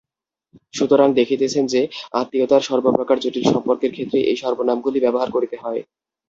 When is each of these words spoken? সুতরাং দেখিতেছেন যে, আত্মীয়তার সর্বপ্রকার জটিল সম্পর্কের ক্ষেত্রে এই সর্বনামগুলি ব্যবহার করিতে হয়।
সুতরাং 0.73 1.07
দেখিতেছেন 1.13 1.63
যে, 1.73 1.81
আত্মীয়তার 2.13 2.67
সর্বপ্রকার 2.69 3.17
জটিল 3.19 3.45
সম্পর্কের 3.53 3.91
ক্ষেত্রে 3.95 4.19
এই 4.23 4.37
সর্বনামগুলি 4.43 4.99
ব্যবহার 5.01 5.29
করিতে 5.31 5.55
হয়। 5.57 5.81